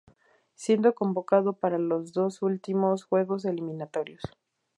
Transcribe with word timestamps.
Siendo 0.55 0.95
convocado 0.95 1.53
para 1.59 1.77
los 1.77 2.11
dos 2.11 2.41
últimos 2.41 3.03
juegos 3.03 3.45
eliminatorios. 3.45 4.23